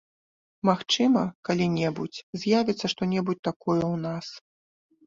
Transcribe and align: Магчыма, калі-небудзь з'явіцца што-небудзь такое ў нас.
Магчыма, 0.69 1.21
калі-небудзь 1.49 2.23
з'явіцца 2.45 2.85
што-небудзь 2.95 3.45
такое 3.51 3.79
ў 3.93 3.95
нас. 4.09 4.27